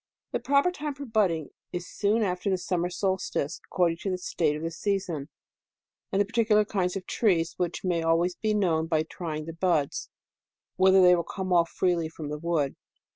The 0.31 0.39
proper 0.39 0.71
time 0.71 0.95
for 0.95 1.05
budding 1.05 1.51
is 1.71 1.85
soon 1.87 2.23
after 2.23 2.49
the 2.49 2.57
summer 2.57 2.89
solstice, 2.89 3.61
according 3.65 3.97
to 3.97 4.09
the 4.09 4.17
state 4.17 4.55
of 4.55 4.63
the 4.63 4.71
season, 4.71 5.29
and 6.11 6.19
the 6.19 6.25
particular 6.25 6.65
kind 6.65 6.95
of 6.95 7.05
trees, 7.05 7.53
which 7.57 7.83
may 7.83 8.01
always 8.01 8.33
be 8.33 8.55
known 8.55 8.87
by 8.87 9.03
trying 9.03 9.45
the 9.45 9.53
buds, 9.53 10.09
whether 10.75 11.03
they 11.03 11.15
will 11.15 11.21
come 11.21 11.53
off 11.53 11.69
freely 11.69 12.09
from 12.09 12.29
the 12.29 12.39
wood. 12.39 12.77